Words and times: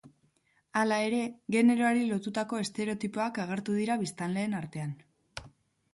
Hala 0.79 0.95
ere, 1.09 1.19
generoari 1.57 2.07
lotutako 2.13 2.63
estereotipoak 2.63 3.39
agertu 3.47 3.79
dira 3.81 3.99
biztanleen 4.07 4.57
artean. 4.65 5.01